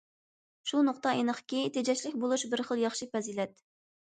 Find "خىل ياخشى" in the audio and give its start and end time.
2.71-3.13